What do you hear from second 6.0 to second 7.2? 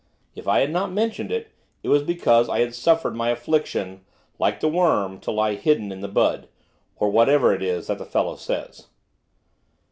the bud,' or